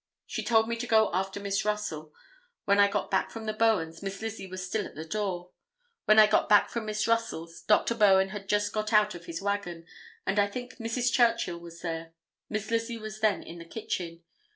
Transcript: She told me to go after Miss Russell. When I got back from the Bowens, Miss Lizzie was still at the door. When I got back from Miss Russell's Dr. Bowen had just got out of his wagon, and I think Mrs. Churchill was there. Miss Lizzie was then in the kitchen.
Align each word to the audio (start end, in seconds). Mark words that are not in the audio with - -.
She 0.25 0.43
told 0.43 0.67
me 0.67 0.77
to 0.77 0.87
go 0.87 1.11
after 1.13 1.39
Miss 1.39 1.63
Russell. 1.63 2.11
When 2.65 2.79
I 2.79 2.87
got 2.87 3.11
back 3.11 3.29
from 3.29 3.45
the 3.45 3.53
Bowens, 3.53 4.01
Miss 4.01 4.19
Lizzie 4.19 4.47
was 4.47 4.65
still 4.65 4.83
at 4.87 4.95
the 4.95 5.05
door. 5.05 5.51
When 6.05 6.17
I 6.17 6.25
got 6.25 6.49
back 6.49 6.71
from 6.71 6.87
Miss 6.87 7.07
Russell's 7.07 7.61
Dr. 7.61 7.93
Bowen 7.93 8.29
had 8.29 8.49
just 8.49 8.73
got 8.73 8.91
out 8.91 9.13
of 9.13 9.25
his 9.25 9.43
wagon, 9.43 9.85
and 10.25 10.39
I 10.39 10.47
think 10.47 10.77
Mrs. 10.77 11.13
Churchill 11.13 11.59
was 11.59 11.81
there. 11.81 12.13
Miss 12.49 12.71
Lizzie 12.71 12.97
was 12.97 13.19
then 13.19 13.43
in 13.43 13.59
the 13.59 13.63
kitchen. 13.65 14.23